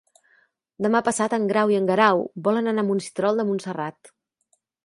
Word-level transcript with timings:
Demà 0.85 1.01
passat 1.07 1.35
en 1.37 1.45
Grau 1.51 1.75
i 1.75 1.77
en 1.81 1.91
Guerau 1.91 2.23
volen 2.49 2.73
anar 2.73 2.87
a 2.87 2.91
Monistrol 2.91 3.43
de 3.43 3.49
Montserrat. 3.51 4.15